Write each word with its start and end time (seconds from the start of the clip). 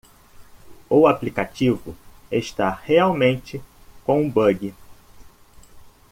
O 0.89 1.05
aplicativo 1.05 1.95
está 2.31 2.71
realmente 2.71 3.61
com 4.03 4.23
um 4.23 4.27
bug. 4.31 4.73